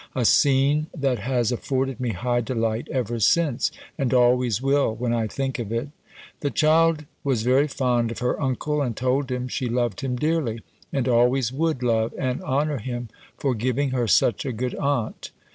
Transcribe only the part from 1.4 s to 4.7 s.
afforded me high delight ever since; and always